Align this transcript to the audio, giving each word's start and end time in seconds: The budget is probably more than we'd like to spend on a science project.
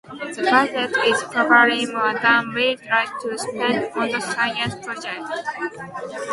The 0.35 0.41
budget 0.49 0.95
is 1.05 1.23
probably 1.25 1.85
more 1.85 2.19
than 2.19 2.55
we'd 2.55 2.83
like 2.89 3.19
to 3.21 3.37
spend 3.37 3.85
on 3.93 4.15
a 4.15 4.19
science 4.19 4.73
project. 4.83 5.29